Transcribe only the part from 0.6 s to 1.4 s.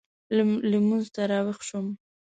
لمونځ ته